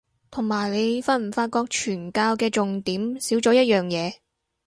[0.31, 4.15] 同埋你發唔發覺傳教嘅重點少咗一樣嘢